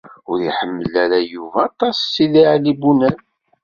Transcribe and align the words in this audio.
Ur 0.29 0.39
iḥemmel 0.49 0.93
ara 1.03 1.19
Yuba 1.33 1.57
aṭas 1.69 1.97
Sidi 2.13 2.43
Ɛli 2.53 2.73
Bunab. 2.81 3.17